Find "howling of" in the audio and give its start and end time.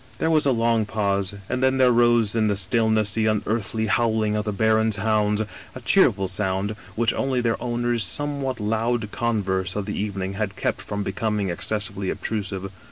3.85-4.45